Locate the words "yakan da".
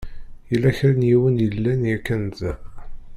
1.89-2.53